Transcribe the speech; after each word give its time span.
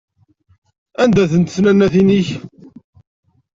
Anda-tent 1.01 1.53
tnannatin-ik? 1.55 2.29